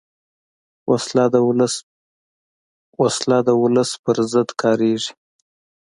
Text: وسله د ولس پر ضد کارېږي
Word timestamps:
وسله 3.01 3.41
د 3.47 3.49
ولس 3.65 3.89
پر 4.03 4.17
ضد 4.31 4.49
کارېږي 4.61 5.11